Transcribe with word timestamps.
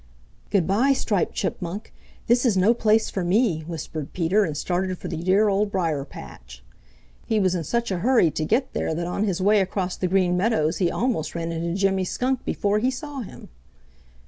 "Good 0.49 0.65
by, 0.65 0.93
Striped 0.93 1.35
Chipmunk! 1.35 1.93
This 2.25 2.43
is 2.43 2.57
no 2.57 2.73
place 2.73 3.11
for 3.11 3.23
me," 3.23 3.59
whispered 3.67 4.13
Peter 4.13 4.43
and 4.45 4.57
started 4.57 4.97
for 4.97 5.07
the 5.07 5.15
dear 5.17 5.47
Old 5.47 5.71
Briar 5.71 6.05
patch. 6.05 6.63
He 7.27 7.39
was 7.39 7.53
in 7.53 7.63
such 7.63 7.91
a 7.91 7.99
hurry 7.99 8.31
to 8.31 8.43
get 8.43 8.73
there 8.73 8.95
that 8.95 9.05
on 9.05 9.25
his 9.25 9.41
way 9.41 9.59
across 9.61 9.95
the 9.95 10.07
Green 10.07 10.35
Meadows 10.35 10.77
he 10.77 10.89
almost 10.89 11.35
ran 11.35 11.51
into 11.51 11.77
Jimmy 11.79 12.03
Skunk 12.03 12.43
before 12.45 12.79
he 12.79 12.89
saw 12.89 13.19
him. 13.19 13.49